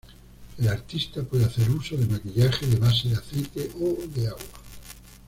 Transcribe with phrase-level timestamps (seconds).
[0.57, 4.41] El artista puede hacer uso de maquillaje de base de aceite o de agua.